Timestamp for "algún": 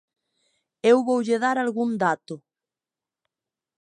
1.59-1.89